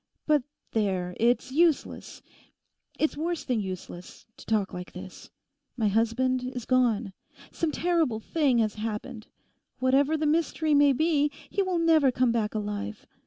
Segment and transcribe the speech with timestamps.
[0.25, 0.41] But
[0.71, 2.23] there, it's useless,
[2.97, 5.29] it's worse than useless, to talk like this.
[5.77, 7.13] My husband is gone.
[7.51, 9.27] Some terrible thing has happened.
[9.77, 13.05] Whatever the mystery may be, he will never come back alive.